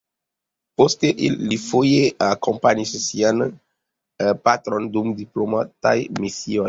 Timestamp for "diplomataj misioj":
5.21-6.59